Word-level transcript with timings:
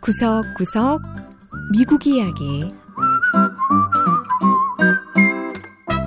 구석구석 0.00 1.02
미국 1.72 2.06
이야기 2.06 2.72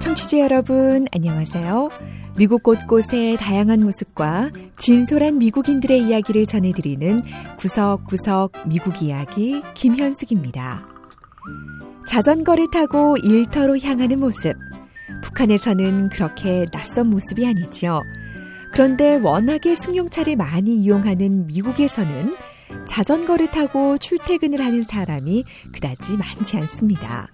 청취자 0.01 0.39
여러분 0.39 1.05
안녕하세요. 1.13 1.89
미국 2.37 2.63
곳곳의 2.63 3.37
다양한 3.37 3.81
모습과 3.83 4.49
진솔한 4.77 5.37
미국인들의 5.37 6.01
이야기를 6.01 6.45
전해드리는 6.45 7.21
구석구석 7.57 8.53
미국 8.67 9.01
이야기 9.01 9.61
김현숙입니다. 9.75 10.87
자전거를 12.07 12.71
타고 12.71 13.17
일터로 13.17 13.77
향하는 13.79 14.19
모습. 14.19 14.53
북한에서는 15.21 16.09
그렇게 16.09 16.65
낯선 16.71 17.07
모습이 17.07 17.45
아니죠. 17.45 18.01
그런데 18.71 19.15
워낙에 19.15 19.75
승용차를 19.75 20.35
많이 20.35 20.75
이용하는 20.77 21.47
미국에서는 21.47 22.35
자전거를 22.87 23.51
타고 23.51 23.97
출퇴근을 23.97 24.63
하는 24.63 24.83
사람이 24.83 25.43
그다지 25.73 26.17
많지 26.17 26.57
않습니다. 26.57 27.27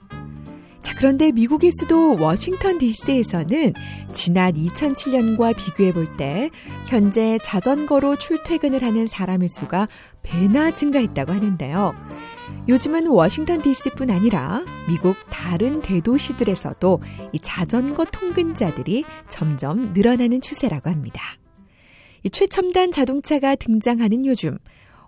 자, 0.82 0.96
그런데 0.98 1.32
미국의 1.32 1.72
수도 1.80 2.16
워싱턴 2.18 2.78
DC에서는 2.80 3.74
지난 4.14 4.54
2007년과 4.54 5.56
비교해 5.56 5.94
볼 5.94 6.08
때 6.18 6.50
현재 6.88 7.38
자전거로 7.44 8.16
출퇴근을 8.16 8.84
하는 8.84 9.06
사람의 9.06 9.50
수가 9.50 9.88
배나 10.24 10.72
증가했다고 10.72 11.34
하는데요. 11.34 11.94
요즘은 12.68 13.08
워싱턴 13.08 13.62
DC뿐 13.62 14.12
아니라 14.12 14.62
미국 14.90 15.16
다른 15.30 15.82
대도시들에서도 15.82 17.00
이 17.32 17.40
자전거 17.40 18.04
통근자들이 18.04 19.06
점점 19.30 19.94
늘어나는 19.94 20.42
추세라고 20.42 20.90
합니다. 20.90 21.22
이 22.24 22.30
최첨단 22.30 22.92
자동차가 22.92 23.56
등장하는 23.56 24.26
요즘 24.26 24.58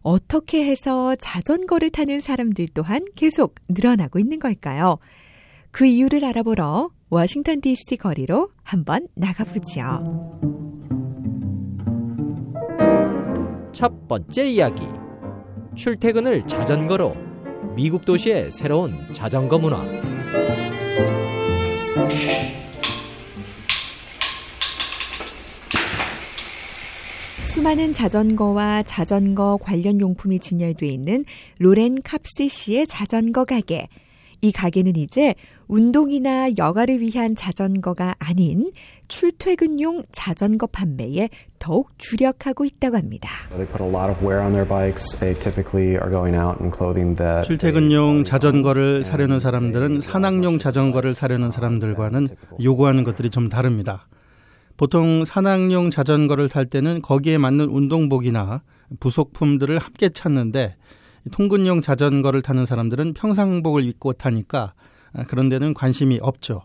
어떻게 0.01 0.63
해서 0.63 1.15
자전거를 1.17 1.89
타는 1.89 2.21
사람들 2.21 2.69
또한 2.73 3.03
계속 3.15 3.55
늘어나고 3.67 4.19
있는 4.19 4.39
걸까요? 4.39 4.97
그 5.71 5.85
이유를 5.85 6.23
알아보러 6.23 6.91
워싱턴 7.09 7.59
DC 7.59 7.97
거리로 7.97 8.51
한번 8.63 9.09
나가보죠. 9.15 10.39
첫 13.73 14.07
번째 14.07 14.49
이야기. 14.49 14.83
출퇴근을 15.75 16.43
자전거로 16.43 17.28
미국 17.75 18.05
도시의 18.05 18.51
새로운 18.51 19.11
자전거 19.13 19.57
문화. 19.57 19.85
수많은 27.41 27.93
자전거와 27.93 28.83
자전거 28.83 29.57
관련 29.61 29.99
용품이 29.99 30.39
진열돼 30.39 30.87
있는 30.87 31.25
로렌 31.57 31.97
캅시 32.03 32.49
씨의 32.49 32.87
자전거 32.87 33.45
가게. 33.45 33.87
이 34.41 34.51
가게는 34.51 34.95
이제 34.95 35.35
운동이나 35.67 36.49
여가를 36.57 37.01
위한 37.01 37.35
자전거가 37.35 38.15
아닌 38.19 38.71
출퇴근용 39.09 40.03
자전거 40.13 40.67
판매에 40.67 41.29
더욱 41.57 41.91
주력하고 41.97 42.63
있다고 42.63 42.95
합니다. 42.95 43.29
출퇴근용 47.43 48.23
자전거를 48.23 49.03
사려는 49.03 49.39
사람들은 49.39 50.01
산악용 50.01 50.59
자전거를 50.59 51.13
사려는 51.13 51.51
사람들과는 51.51 52.29
요구하는 52.63 53.03
것들이 53.03 53.29
좀 53.29 53.49
다릅니다. 53.49 54.07
보통 54.77 55.25
산악용 55.25 55.89
자전거를 55.89 56.47
탈 56.47 56.65
때는 56.65 57.01
거기에 57.01 57.37
맞는 57.37 57.67
운동복이나 57.67 58.61
부속품들을 59.01 59.77
함께 59.77 60.09
찾는데 60.09 60.77
통근용 61.31 61.81
자전거를 61.81 62.41
타는 62.41 62.65
사람들은 62.65 63.13
평상복을 63.13 63.83
입고 63.83 64.13
타니까 64.13 64.73
그런 65.27 65.49
데는 65.49 65.73
관심이 65.73 66.19
없죠. 66.21 66.61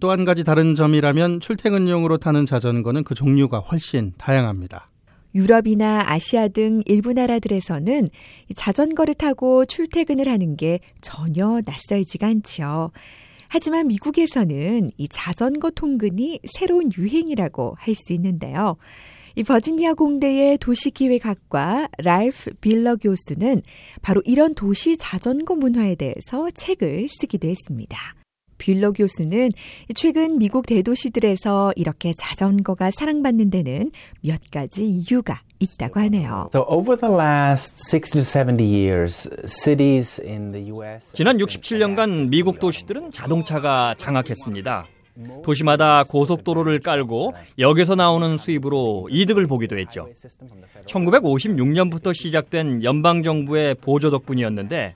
또 0.00 0.10
한 0.10 0.24
가지 0.24 0.44
다른 0.44 0.74
점이라면 0.74 1.40
출퇴근용으로 1.40 2.18
타는 2.18 2.46
자전거는 2.46 3.04
그 3.04 3.14
종류가 3.14 3.58
훨씬 3.58 4.12
다양합니다. 4.18 4.90
유럽이나 5.34 6.04
아시아 6.06 6.48
등 6.48 6.80
일부 6.86 7.12
나라들에서는 7.12 8.08
자전거를 8.54 9.14
타고 9.14 9.64
출퇴근을 9.64 10.28
하는 10.28 10.56
게 10.56 10.78
전혀 11.00 11.60
낯설지가 11.64 12.26
않지요. 12.28 12.92
하지만 13.48 13.88
미국에서는 13.88 14.90
이 14.96 15.08
자전거 15.08 15.70
통근이 15.70 16.40
새로운 16.56 16.90
유행이라고 16.96 17.74
할 17.78 17.94
수 17.94 18.12
있는데요. 18.12 18.76
이 19.36 19.42
버지니아 19.42 19.94
공대의 19.94 20.58
도시기획학과 20.58 21.88
랄프 21.98 22.54
빌러 22.60 22.94
교수는 22.94 23.62
바로 24.02 24.22
이런 24.24 24.54
도시 24.54 24.96
자전거 24.96 25.56
문화에 25.56 25.96
대해서 25.96 26.48
책을 26.54 27.08
쓰기도 27.08 27.48
했습니다. 27.48 27.98
빌러 28.58 28.92
교수는 28.92 29.50
최근 29.94 30.38
미국 30.38 30.66
대도시들에서 30.66 31.72
이렇게 31.76 32.12
자전거가 32.16 32.90
사랑받는 32.90 33.50
데는 33.50 33.90
몇 34.22 34.40
가지 34.50 34.86
이유가 34.86 35.40
있다고 35.60 36.00
하네요. 36.00 36.50
지난 41.14 41.38
67년간 41.38 42.28
미국 42.28 42.58
도시들은 42.58 43.12
자동차가 43.12 43.94
장악했습니다. 43.96 44.86
도시마다 45.44 46.02
고속도로를 46.04 46.80
깔고 46.80 47.34
역에서 47.58 47.94
나오는 47.94 48.36
수입으로 48.36 49.08
이득을 49.10 49.46
보기도 49.46 49.78
했죠. 49.78 50.08
1956년부터 50.86 52.12
시작된 52.12 52.82
연방정부의 52.82 53.76
보조 53.76 54.10
덕분이었는데 54.10 54.94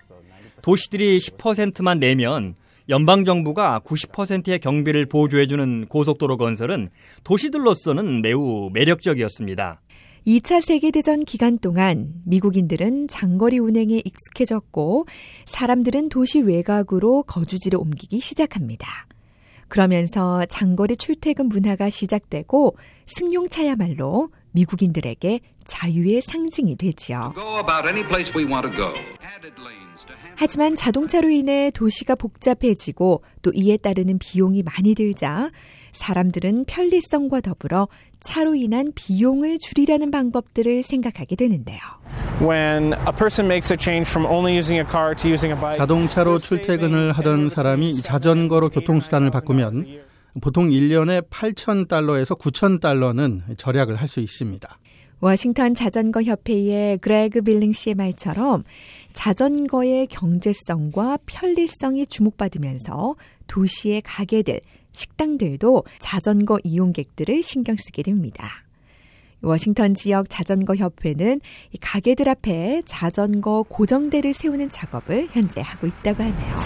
도시들이 0.62 1.18
10%만 1.18 2.00
내면 2.00 2.56
연방 2.88 3.26
정부가 3.26 3.80
90%의 3.84 4.60
경비를 4.60 5.06
보조해 5.06 5.46
주는 5.46 5.86
고속도로 5.86 6.38
건설은 6.38 6.88
도시들로서는 7.22 8.22
매우 8.22 8.70
매력적이었습니다. 8.72 9.82
2차 10.26 10.62
세계대전 10.62 11.24
기간 11.24 11.58
동안 11.58 12.12
미국인들은 12.24 13.08
장거리 13.08 13.58
운행에 13.58 14.00
익숙해졌고 14.04 15.06
사람들은 15.44 16.08
도시 16.08 16.40
외곽으로 16.40 17.24
거주지를 17.24 17.78
옮기기 17.78 18.20
시작합니다. 18.20 19.06
그러면서 19.68 20.44
장거리 20.46 20.96
출퇴근 20.96 21.48
문화가 21.48 21.90
시작되고 21.90 22.76
승용차야말로 23.06 24.30
미국인들에게 24.58 25.40
자유의 25.64 26.22
상징이 26.22 26.76
되지요. 26.76 27.32
하지만 30.36 30.74
자동차로 30.74 31.30
인해 31.30 31.70
도시가 31.70 32.14
복잡해지고 32.14 33.22
또 33.42 33.52
이에 33.54 33.76
따르는 33.76 34.18
비용이 34.18 34.62
많이 34.62 34.94
들자 34.94 35.50
사람들은 35.92 36.64
편리성과 36.66 37.40
더불어 37.40 37.88
차로 38.20 38.54
인한 38.54 38.92
비용을 38.94 39.58
줄이려는 39.58 40.10
방법들을 40.10 40.82
생각하게 40.82 41.36
되는데요. 41.36 41.78
자동차로 45.76 46.38
출퇴근을 46.38 47.12
하던 47.12 47.48
사람이 47.48 48.00
자전거로 48.00 48.70
교통수단을 48.70 49.30
바꾸면 49.30 50.07
보통 50.40 50.68
1년에 50.70 51.28
8천 51.30 51.88
달러에서 51.88 52.34
9천 52.34 52.80
달러는 52.80 53.42
절약을 53.56 53.96
할 53.96 54.08
수 54.08 54.20
있습니다. 54.20 54.78
워싱턴 55.20 55.74
자전거 55.74 56.22
협회의 56.22 56.96
그레그 56.98 57.42
빌링 57.42 57.72
씨의 57.72 57.94
말처럼 57.94 58.62
자전거의 59.14 60.06
경제성과 60.06 61.18
편리성이 61.26 62.06
주목받으면서 62.06 63.16
도시의 63.48 64.02
가게들, 64.02 64.60
식당들도 64.92 65.84
자전거 65.98 66.58
이용객들을 66.62 67.42
신경 67.42 67.76
쓰게 67.76 68.02
됩니다. 68.04 68.67
워싱턴 69.40 69.94
지역 69.94 70.28
자전거 70.28 70.74
협회는 70.74 71.40
가게들 71.80 72.28
앞에 72.28 72.82
자전거 72.84 73.64
고정대를 73.68 74.32
세우는 74.32 74.70
작업을 74.70 75.28
현재 75.30 75.60
하고 75.60 75.86
있다고 75.86 76.22
하네요. 76.22 76.56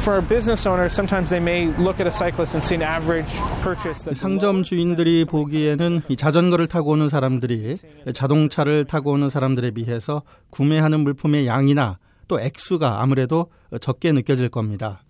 상점 4.15 4.63
주인들이 4.63 5.25
보기에는 5.27 6.03
이 6.09 6.17
자전거를 6.17 6.67
타고 6.67 6.93
오는 6.93 7.09
사람들이 7.09 7.77
자동차를 8.15 8.87
타고 8.87 9.13
오는 9.13 9.29
사람들에 9.29 9.73
비해서 9.73 10.23
구매하는 10.51 11.01
물품의 11.01 11.47
양이나 11.47 11.99
또 12.29 12.41
액수가 12.41 13.03
아무래도 13.03 13.49
적게 13.81 14.13
느껴질 14.13 14.49
겁니다. 14.49 15.03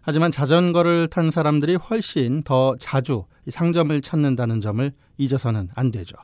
하지만 0.00 0.30
자전거를 0.30 1.08
탄 1.08 1.30
사람들이 1.30 1.76
훨씬 1.76 2.42
더 2.42 2.76
자주 2.78 3.24
상점을 3.48 4.00
찾는다는 4.02 4.60
점을 4.60 4.92
잊어서는 5.16 5.68
안 5.74 5.90
되죠. 5.90 6.16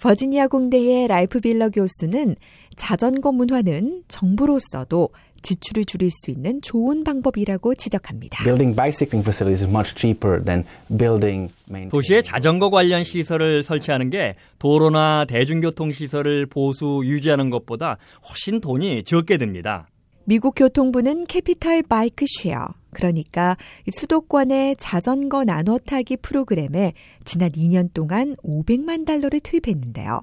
버지니아 0.00 0.48
공대의 0.48 1.08
랄프 1.08 1.40
뷸러 1.40 1.70
교수는 1.70 2.36
자전거 2.76 3.32
문화는 3.32 4.02
정부로서도 4.08 5.10
지출을 5.44 5.84
줄일 5.84 6.10
수 6.10 6.30
있는 6.30 6.60
좋은 6.62 7.04
방법이라고 7.04 7.74
지적합니다. 7.74 8.42
Building 8.44 8.74
bicycling 8.74 9.22
facilities 9.22 9.62
is 9.62 9.70
much 9.70 9.94
cheaper 9.94 10.42
than 10.42 10.64
building 10.98 11.52
도시에 11.90 12.22
자전거 12.22 12.70
관련 12.70 13.04
시설을 13.04 13.62
설치하는 13.62 14.10
게 14.10 14.36
도로나 14.58 15.26
대중교통 15.26 15.92
시설을 15.92 16.46
보수 16.46 17.02
유지하는 17.04 17.50
것보다 17.50 17.98
훨씬 18.28 18.60
돈이 18.60 19.04
적게 19.04 19.36
듭니다. 19.36 19.86
미국 20.24 20.54
교통부는 20.56 21.26
Capital 21.26 21.82
Bikeshare, 21.82 22.68
그러니까 22.94 23.58
수도권의 23.90 24.76
자전거 24.78 25.44
나눠 25.44 25.76
타기 25.76 26.16
프로그램에 26.16 26.94
지난 27.24 27.50
2년 27.52 27.92
동안 27.92 28.36
500만 28.36 29.04
달러를 29.04 29.40
투입했는데요. 29.40 30.22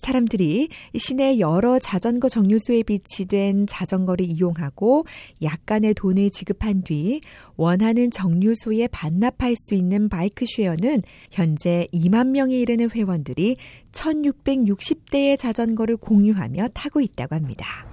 사람들이 0.00 0.68
시내 0.96 1.38
여러 1.38 1.78
자전거 1.78 2.28
정류소에 2.28 2.84
비치된 2.84 3.66
자전거를 3.66 4.24
이용하고 4.24 5.04
약간의 5.42 5.94
돈을 5.94 6.30
지급한 6.30 6.82
뒤 6.82 7.20
원하는 7.56 8.10
정류소에 8.10 8.88
반납할 8.88 9.54
수 9.56 9.74
있는 9.74 10.08
바이크 10.08 10.46
쉐어는 10.48 11.02
현재 11.30 11.86
2만 11.92 12.28
명에 12.28 12.56
이르는 12.58 12.90
회원들이 12.90 13.56
1660대의 13.92 15.38
자전거를 15.38 15.96
공유하며 15.98 16.68
타고 16.68 17.00
있다고 17.00 17.34
합니다. 17.34 17.89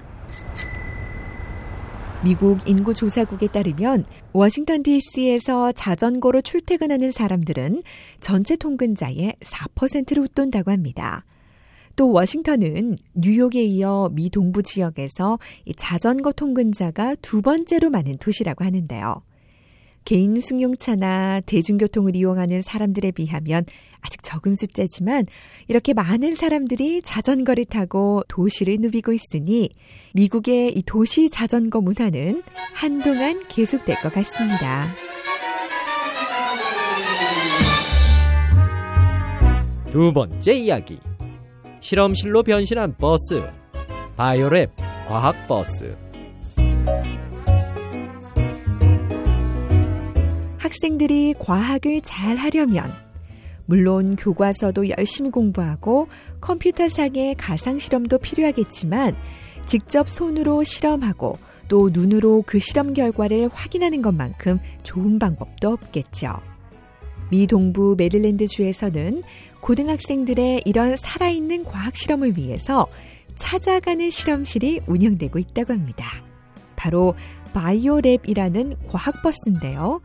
미국 2.23 2.67
인구조사국에 2.67 3.47
따르면 3.47 4.05
워싱턴 4.33 4.81
DC에서 4.81 5.71
자전거로 5.71 6.41
출퇴근하는 6.41 7.11
사람들은 7.11 7.83
전체 8.19 8.55
통근자의 8.55 9.35
4%를 9.39 10.23
웃돈다고 10.23 10.71
합니다. 10.71 11.25
또 11.95 12.11
워싱턴은 12.11 12.97
뉴욕에 13.13 13.63
이어 13.63 14.09
미 14.13 14.31
동부 14.31 14.63
지역에서 14.63 15.37
자전거 15.77 16.31
통근자가 16.31 17.15
두 17.21 17.41
번째로 17.43 17.91
많은 17.91 18.17
도시라고 18.17 18.65
하는데요. 18.65 19.21
개인 20.03 20.39
승용차나 20.39 21.41
대중교통을 21.41 22.15
이용하는 22.15 22.61
사람들에 22.61 23.11
비하면 23.11 23.65
아직 24.01 24.23
적은 24.23 24.55
숫자지만 24.55 25.25
이렇게 25.67 25.93
많은 25.93 26.35
사람들이 26.35 27.01
자전거를 27.01 27.65
타고 27.65 28.23
도시를 28.27 28.77
누비고 28.79 29.13
있으니 29.13 29.69
미국의 30.13 30.77
이 30.77 30.83
도시 30.83 31.29
자전거 31.29 31.81
문화는 31.81 32.43
한동안 32.73 33.45
계속될 33.47 33.97
것 34.01 34.13
같습니다. 34.13 34.87
두 39.91 40.13
번째 40.13 40.53
이야기. 40.53 40.99
실험실로 41.79 42.43
변신한 42.43 42.95
버스. 42.97 43.43
바이오랩 44.17 44.69
과학 45.07 45.47
버스. 45.47 45.95
학생들이 50.57 51.35
과학을 51.39 52.01
잘 52.01 52.35
하려면 52.35 52.91
물론 53.67 54.15
교과서도 54.15 54.89
열심히 54.97 55.29
공부하고 55.29 56.07
컴퓨터상의 56.41 57.35
가상 57.35 57.77
실험도 57.77 58.17
필요하겠지만 58.17 59.15
직접 59.65 60.09
손으로 60.09 60.63
실험하고 60.63 61.37
또 61.67 61.89
눈으로 61.91 62.43
그 62.45 62.59
실험 62.59 62.93
결과를 62.93 63.49
확인하는 63.53 64.01
것만큼 64.01 64.59
좋은 64.83 65.19
방법도 65.19 65.69
없겠죠. 65.69 66.39
미 67.29 67.45
동부 67.45 67.95
메릴랜드 67.97 68.47
주에서는 68.47 69.21
고등학생들의 69.59 70.61
이런 70.63 70.95
살아있는 70.95 71.65
과학 71.65 71.95
실험을 71.95 72.37
위해서 72.37 72.87
찾아가는 73.35 74.09
실험실이 74.09 74.81
운영되고 74.87 75.37
있다고 75.39 75.73
합니다. 75.73 76.05
바로 76.77 77.15
바이오랩이라는 77.53 78.87
과학버스인데요. 78.87 80.01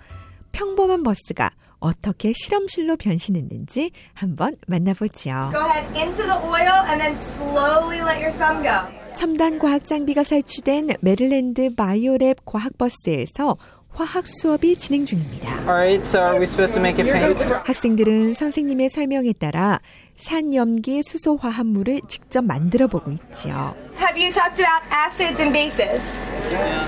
평범한 0.51 1.05
버스가 1.05 1.51
어떻게 1.83 2.33
실험실로 2.33 2.97
변신했는지 2.97 3.91
한번 4.15 4.55
만나보죠. 4.69 5.51
Go 5.51 5.61
ahead 5.61 5.99
into 5.99 6.23
the 6.23 6.39
oil 6.47 6.79
and 6.89 7.03
then 7.03 7.17
slowly 7.37 7.99
let 8.01 8.23
your 8.23 8.33
thumb 8.39 8.63
go. 8.63 8.87
첨단 9.15 9.59
과학 9.59 9.85
장비가 9.85 10.23
설치된 10.23 10.91
메릴랜드 11.01 11.75
바이오랩 11.75 12.39
과학 12.45 12.79
버스에서 12.79 13.59
화학 13.91 14.27
수업이 14.27 14.77
진행 14.77 15.05
중입니다. 15.05 15.51
Alright, 15.69 16.07
so 16.07 16.21
are 16.21 16.39
we 16.39 16.47
supposed 16.47 16.73
to 16.75 16.81
make 16.81 16.99
it 16.99 17.13
paint? 17.13 17.37
학생들은 17.67 18.35
선생님의 18.35 18.89
설명에 18.89 19.33
따라 19.35 19.81
산염기 20.17 21.03
수소 21.03 21.37
화합물을 21.37 22.01
직접 22.09 22.43
만들어 22.45 22.87
보고 22.87 23.11
있지요. 23.11 23.75
Have 23.99 24.17
you 24.17 24.33
talked 24.33 24.63
about 24.63 24.83
acids 24.89 25.43
and 25.43 25.53
bases? 25.53 26.01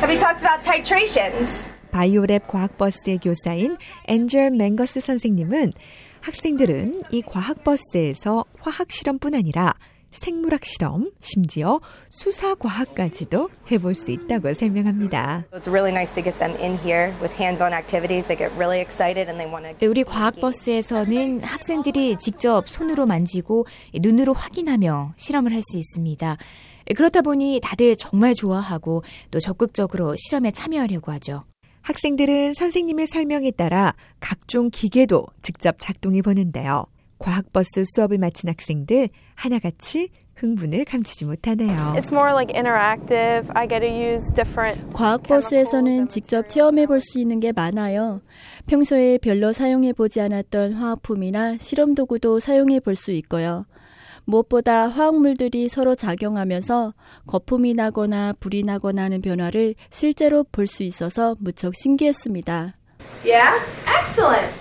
Have 0.00 0.08
you 0.08 0.18
talked 0.20 0.40
about 0.40 0.62
titrations? 0.62 1.73
바이오랩 1.94 2.48
과학버스의 2.48 3.18
교사인 3.18 3.76
엔젤 4.08 4.50
맹거스 4.50 5.00
선생님은 5.00 5.72
학생들은 6.22 7.04
이 7.12 7.22
과학버스에서 7.22 8.44
화학 8.58 8.90
실험뿐 8.90 9.34
아니라 9.34 9.72
생물학 10.10 10.64
실험, 10.64 11.10
심지어 11.20 11.80
수사 12.10 12.54
과학까지도 12.54 13.50
해볼 13.70 13.94
수 13.94 14.10
있다고 14.10 14.54
설명합니다. 14.54 15.44
It's 15.52 15.68
really 15.68 15.92
nice 15.92 16.14
to 16.14 16.22
get 16.22 16.38
them 16.38 16.56
in 16.60 16.78
here 16.78 17.12
with 17.20 17.34
hands-on 17.40 17.72
activities. 17.72 18.26
They 18.26 18.36
get 18.38 18.52
really 18.56 18.80
excited 18.80 19.28
and 19.28 19.38
they 19.38 19.50
want 19.50 19.78
to. 19.78 19.88
우리 19.88 20.04
과학 20.04 20.40
버스에서는 20.40 21.40
학생들이 21.42 22.16
직접 22.18 22.68
손으로 22.68 23.06
만지고 23.06 23.66
눈으로 23.94 24.34
확인하며 24.34 25.14
실험을 25.16 25.52
할 25.52 25.62
수 25.62 25.78
있습니다. 25.78 26.36
그렇다 26.94 27.22
보니 27.22 27.60
다들 27.62 27.96
정말 27.96 28.34
좋아하고 28.34 29.02
또 29.30 29.40
적극적으로 29.40 30.14
실험에 30.16 30.50
참여하려고 30.50 31.10
하죠. 31.12 31.44
학생들은 31.84 32.54
선생님의 32.54 33.06
설명에 33.06 33.50
따라 33.50 33.94
각종 34.18 34.70
기계도 34.70 35.26
직접 35.42 35.76
작동해 35.78 36.22
보는데요. 36.22 36.86
과학버스 37.18 37.84
수업을 37.94 38.16
마친 38.18 38.48
학생들 38.48 39.10
하나같이 39.34 40.08
흥분을 40.36 40.86
감추지 40.86 41.26
못하네요. 41.26 41.76
It's 41.96 42.10
more 42.10 42.32
like 42.32 42.52
interactive. 42.56 43.48
I 43.54 43.68
get 43.68 43.80
to 43.80 43.88
use 43.88 44.32
different 44.34 44.92
과학버스에서는 44.94 46.08
직접 46.08 46.48
체험해 46.48 46.86
볼 46.86 47.00
수 47.02 47.20
있는 47.20 47.38
게 47.38 47.52
많아요. 47.52 48.20
평소에 48.66 49.18
별로 49.18 49.52
사용해 49.52 49.92
보지 49.92 50.20
않았던 50.22 50.72
화학품이나 50.72 51.58
실험 51.58 51.94
도구도 51.94 52.40
사용해 52.40 52.80
볼 52.80 52.96
수 52.96 53.12
있고요. 53.12 53.66
무엇보다 54.24 54.88
화학물들이 54.88 55.68
서로 55.68 55.94
작용하면서 55.94 56.94
거품이 57.26 57.74
나거나 57.74 58.32
불이 58.40 58.62
나거나 58.64 59.02
하는 59.04 59.20
변화를 59.20 59.74
실제로 59.90 60.44
볼 60.44 60.66
수 60.66 60.82
있어서 60.82 61.36
무척 61.38 61.74
신기했습니다. 61.76 62.74
Yeah? 63.24 63.60
Excellent. 63.86 64.52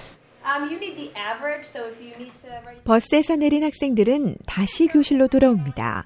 Um, 0.46 0.70
you 0.70 0.76
need 0.78 0.96
the 0.98 1.12
average, 1.16 1.66
so 1.66 1.86
if 1.88 2.00
you 2.02 2.12
need 2.20 2.34
to 2.44 2.50
write 2.66 2.84
버스에서 2.84 3.38
내린 3.38 3.64
학생들은 3.64 4.38
다시 4.46 4.88
교실로 4.88 5.28
돌아옵니다. 5.30 6.06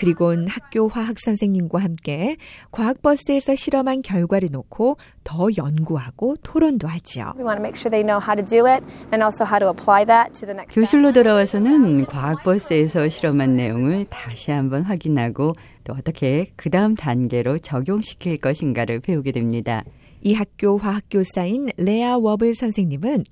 그리곤 0.00 0.46
학교 0.48 0.88
화학 0.88 1.18
선생님과 1.20 1.78
함께 1.78 2.38
과학버스에서 2.70 3.54
실험한 3.54 4.00
결과를 4.00 4.48
놓고 4.50 4.96
더 5.24 5.48
연구하고 5.54 6.36
토론도 6.42 6.88
하지요. 6.88 7.34
We 7.36 7.44
want 7.44 7.58
to 7.58 7.62
make 7.62 7.76
sure 7.76 7.90
they 7.90 8.02
know 8.02 8.18
how 8.18 8.34
to 8.34 8.42
do 8.42 8.66
it 8.66 8.82
and 9.12 9.22
also 9.22 9.44
how 9.44 9.58
to 9.58 9.68
apply 9.68 10.06
that 10.06 10.32
to 10.40 10.46
the 10.46 10.56
next 10.56 10.72
step. 10.72 10.80
교실로 10.80 11.12
돌아와서는 11.12 12.06
과학버스에서 12.06 13.10
실험한 13.10 13.56
내용을 13.56 14.06
다시 14.06 14.50
한번 14.50 14.84
확인하고 14.84 15.52
또 15.84 15.92
어떻게 15.92 16.46
그 16.56 16.70
다음 16.70 16.94
단계로 16.94 17.58
적용시킬 17.58 18.38
것인가를 18.38 19.00
배우게 19.00 19.32
됩니다. 19.32 19.84
이 20.22 20.32
학교 20.32 20.78
화학교사인 20.78 21.68
레아 21.76 22.16
워블 22.16 22.54
선생님은 22.54 23.24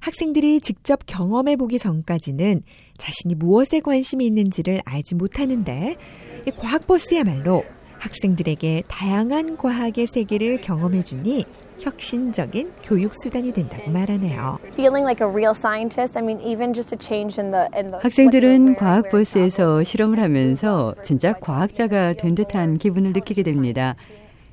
학생들이 0.00 0.60
직접 0.60 1.00
경험해 1.06 1.56
보기 1.56 1.78
전까지는 1.78 2.62
자신이 3.00 3.34
무엇에 3.34 3.80
관심이 3.80 4.26
있는지를 4.26 4.82
알지 4.84 5.14
못하는데 5.14 5.96
이 6.46 6.50
과학버스야말로 6.50 7.64
학생들에게 7.98 8.84
다양한 8.88 9.56
과학의 9.56 10.06
세계를 10.06 10.60
경험해 10.60 11.02
주니 11.02 11.44
혁신적인 11.80 12.72
교육 12.82 13.14
수단이 13.14 13.52
된다고 13.52 13.90
말하네요. 13.90 14.58
Feeling 14.72 15.04
like 15.04 15.26
a 15.26 15.30
real 15.30 15.54
scientist. 15.54 16.18
I 16.18 16.22
mean, 16.22 16.40
even 16.46 16.74
just 16.74 16.94
a 16.94 16.98
change 16.98 17.40
in 17.40 17.50
the 17.52 17.68
in 17.74 17.90
the. 17.90 18.00
학생들은 18.02 18.76
과학 18.76 19.10
버스에서 19.10 19.82
실험을 19.82 20.20
하면서 20.20 20.94
진짜 21.02 21.32
과학자가 21.32 22.14
된 22.14 22.34
듯한 22.34 22.76
기분을 22.76 23.12
느끼게 23.14 23.42
됩니다. 23.42 23.94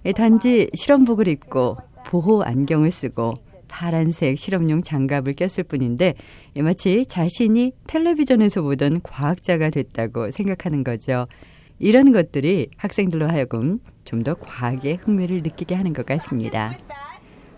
예, 0.06 0.13
단지 0.13 0.70
실험복을 0.74 1.27
입고 1.27 1.77
보호 2.06 2.44
안경을 2.44 2.92
쓰고 2.92 3.36
파란색 3.68 4.38
실험용 4.38 4.82
장갑을 4.82 5.34
꼈을 5.36 5.64
뿐인데 5.64 6.16
예, 6.56 6.62
마치 6.62 7.06
자신이 7.06 7.74
텔레비전에서 7.88 8.62
보던 8.62 9.02
과학자가 9.04 9.70
됐다고 9.70 10.32
생각하는 10.32 10.84
거죠. 10.84 11.28
이런 11.80 12.12
것들이 12.12 12.70
학생들로 12.78 13.28
하여금 13.28 13.80
좀 14.04 14.24
더 14.24 14.34
과학에 14.34 14.98
흥미를 15.04 15.44
느끼게 15.44 15.76
하는 15.76 15.94
것 15.94 16.06
같습니다. 16.06 16.78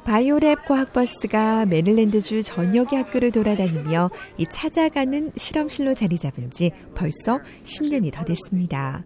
BioLab 0.05 0.65
과학버스가 0.65 1.65
메릴랜드주 1.67 2.41
전역의 2.43 2.97
학교를 2.97 3.31
돌아다니며 3.31 4.09
이 4.37 4.45
찾아가는 4.51 5.31
실험실로 5.35 5.93
자리 5.93 6.17
잡은 6.17 6.49
지 6.49 6.71
벌써 6.95 7.39
10년이 7.63 8.11
더 8.11 8.23
됐습니다. 8.25 9.03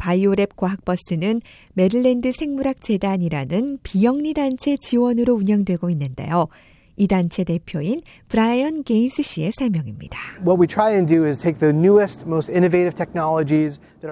BioLab 0.00 0.56
과학버스는 0.56 1.42
메릴랜드 1.74 2.32
생물학 2.32 2.80
재단이라는 2.80 3.78
비영리 3.82 4.34
단체 4.34 4.76
지원으로 4.80 5.34
운영되고 5.34 5.90
있는데요. 5.90 6.48
이 6.96 7.06
단체 7.06 7.44
대표인 7.44 8.00
브라이언 8.28 8.82
게인스 8.82 9.22
씨의 9.22 9.52
설명입니다. 9.52 10.18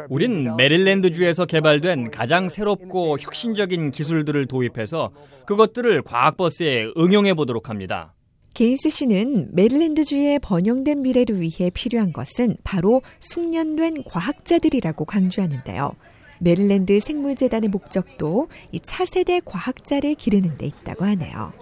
우린 0.09 0.57
메릴랜드주에서 0.57 1.45
개발된 1.45 2.11
가장 2.11 2.49
새롭고 2.49 3.19
혁신적인 3.19 3.91
기술들을 3.91 4.47
도입해서 4.47 5.11
그것들을 5.47 6.03
과학버스에 6.03 6.93
응용해 6.97 7.35
보도록 7.35 7.69
합니다. 7.69 8.15
게인스 8.55 8.91
씨는 8.91 9.51
메릴랜드주의 9.53 10.39
번영된 10.41 11.03
미래를 11.03 11.41
위해 11.41 11.71
필요한 11.73 12.13
것은 12.13 12.57
바로 12.65 13.03
숙련된 13.21 14.03
과학자들이라고 14.05 15.05
강조하는데요. 15.05 15.93
메릴랜드 16.41 16.99
생물재단의 17.01 17.69
목적도 17.69 18.49
이 18.73 18.81
차세대 18.81 19.41
과학자를 19.45 20.15
기르는 20.15 20.57
데 20.57 20.67
있다고 20.67 21.05
하네요. 21.05 21.53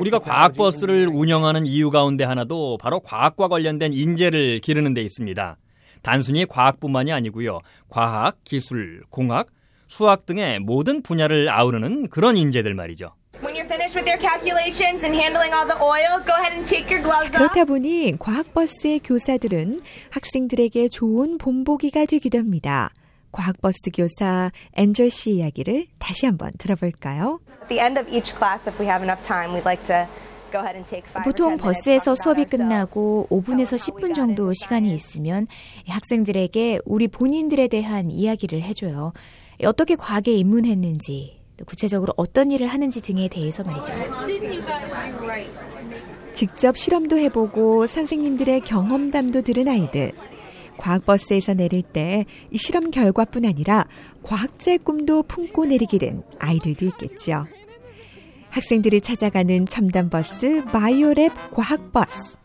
우리가 0.00 0.18
과학 0.18 0.54
버스를 0.54 1.08
운영하는 1.08 1.66
이유 1.66 1.90
가운데 1.90 2.24
하나도 2.24 2.78
바로 2.78 3.00
과학과 3.00 3.48
관련된 3.48 3.92
인재를 3.92 4.58
기르는 4.60 4.94
데 4.94 5.02
있습니다. 5.02 5.56
단순히 6.02 6.46
과학뿐만이 6.46 7.12
아니고요. 7.12 7.60
과학, 7.88 8.38
기술, 8.44 9.02
공학, 9.10 9.46
수학 9.86 10.26
등의 10.26 10.58
모든 10.60 11.02
분야를 11.02 11.48
아우르는 11.50 12.08
그런 12.08 12.36
인재들 12.36 12.74
말이죠. 12.74 13.12
그렇다 17.38 17.64
보니 17.64 18.16
과학버스의 18.18 19.00
교사들은 19.00 19.80
학생들에게 20.10 20.88
좋은 20.88 21.38
본보기가 21.38 22.06
되기도 22.06 22.38
합니다. 22.38 22.90
과학버스 23.32 23.90
교사 23.94 24.52
엔젤 24.74 25.10
씨 25.10 25.32
이야기를 25.32 25.86
다시 25.98 26.26
한번 26.26 26.52
들어볼까요? 26.58 27.40
보통 31.24 31.56
버스에서 31.56 32.14
수업이 32.14 32.44
끝나고 32.44 33.26
5분에서 33.30 33.76
10분 33.76 34.14
정도 34.14 34.52
시간이 34.52 34.92
있으면 34.92 35.46
학생들에게 35.88 36.80
우리 36.84 37.08
본인들에 37.08 37.68
대한 37.68 38.10
이야기를 38.10 38.60
해줘요. 38.60 39.14
어떻게 39.64 39.96
과학에 39.96 40.32
입문했는지, 40.32 41.41
구체적으로 41.66 42.12
어떤 42.16 42.50
일을 42.50 42.66
하는지 42.66 43.00
등에 43.00 43.28
대해서 43.28 43.62
말이죠. 43.64 43.92
직접 46.32 46.76
실험도 46.76 47.18
해보고 47.18 47.86
선생님들의 47.86 48.62
경험담도 48.62 49.42
들은 49.42 49.68
아이들. 49.68 50.12
과학버스에서 50.78 51.54
내릴 51.54 51.82
때 51.82 52.24
이 52.50 52.58
실험 52.58 52.90
결과뿐 52.90 53.44
아니라 53.44 53.86
과학자의 54.22 54.78
꿈도 54.78 55.22
품고 55.22 55.66
내리게 55.66 55.98
된 55.98 56.22
아이들도 56.38 56.86
있겠죠. 56.86 57.46
학생들이 58.50 59.00
찾아가는 59.00 59.66
첨단버스 59.66 60.64
바이오랩 60.64 61.32
과학버스. 61.52 62.36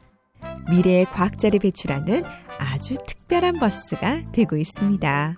미래의 0.71 1.05
과학자를 1.05 1.59
배출하는 1.59 2.23
아주 2.57 2.95
특별한 3.05 3.59
버스가 3.59 4.31
되고 4.31 4.55
있습니다. 4.57 5.37